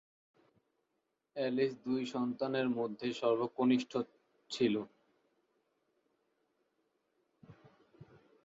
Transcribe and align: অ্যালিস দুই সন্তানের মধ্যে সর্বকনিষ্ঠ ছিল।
অ্যালিস 1.35 1.71
দুই 1.85 2.01
সন্তানের 2.13 2.67
মধ্যে 2.69 3.07
সর্বকনিষ্ঠ 3.13 3.91
ছিল। 4.49 4.75